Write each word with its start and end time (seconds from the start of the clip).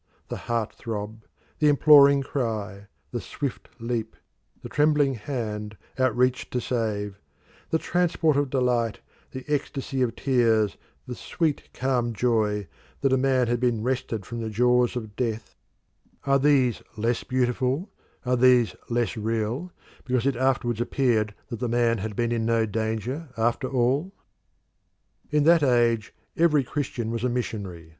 The 0.29 0.37
heart 0.49 0.73
throb, 0.73 1.25
the 1.59 1.67
imploring 1.69 2.23
cry, 2.23 2.87
the 3.11 3.21
swift 3.21 3.69
leap, 3.79 4.15
the 4.63 4.67
trembling 4.67 5.13
hand 5.13 5.77
out 5.99 6.17
reached 6.17 6.49
to 6.53 6.59
save; 6.59 7.19
the 7.69 7.77
transport 7.77 8.35
of 8.35 8.49
delight, 8.49 8.99
the 9.29 9.45
ecstasy 9.47 10.01
of 10.01 10.15
tears, 10.15 10.75
the 11.05 11.13
sweet, 11.13 11.69
calm 11.71 12.13
joy 12.13 12.67
that 13.01 13.13
a 13.13 13.15
man 13.17 13.45
had 13.45 13.59
been 13.59 13.83
wrested 13.83 14.25
from 14.25 14.41
the 14.41 14.49
jaws 14.49 14.95
of 14.95 15.15
death 15.15 15.53
are 16.23 16.39
these 16.39 16.81
less 16.97 17.23
beautiful, 17.23 17.91
are 18.25 18.35
these 18.37 18.75
less 18.89 19.15
real, 19.15 19.71
because 20.03 20.25
it 20.25 20.35
afterwards 20.35 20.81
appeared 20.81 21.35
that 21.49 21.59
the 21.59 21.69
man 21.69 21.99
had 21.99 22.15
been 22.15 22.31
in 22.31 22.43
no 22.43 22.65
danger 22.65 23.29
after 23.37 23.69
all? 23.69 24.11
In 25.29 25.43
that 25.43 25.61
age 25.61 26.11
every 26.35 26.63
Christian 26.63 27.11
was 27.11 27.23
a 27.23 27.29
missionary. 27.29 27.89